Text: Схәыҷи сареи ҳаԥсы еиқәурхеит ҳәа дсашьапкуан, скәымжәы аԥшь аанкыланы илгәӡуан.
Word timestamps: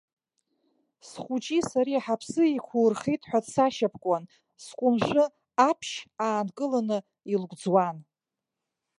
Схәыҷи 1.07 1.61
сареи 1.69 2.03
ҳаԥсы 2.05 2.43
еиқәурхеит 2.47 3.21
ҳәа 3.29 3.39
дсашьапкуан, 3.43 4.23
скәымжәы 4.63 5.23
аԥшь 5.69 5.95
аанкыланы 6.25 6.97
илгәӡуан. 7.33 7.97